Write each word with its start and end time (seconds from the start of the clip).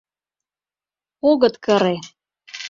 Огыт 1.29 1.55
кыре. 1.63 1.95